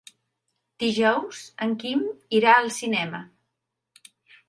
[0.83, 2.03] Dijous en Quim
[2.41, 3.25] irà al cinema.